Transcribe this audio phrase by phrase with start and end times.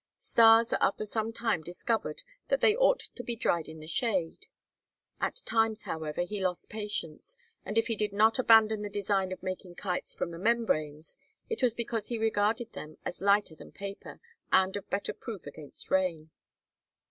[0.17, 4.47] Stas after some time discovered that they ought to be dried in the shade.
[5.19, 9.43] At times, however, he lost patience, and if he did not abandon the design of
[9.43, 11.19] making kites from the membranes
[11.51, 14.19] it was because he regarded them as lighter than paper
[14.51, 16.31] and of better proof against rain.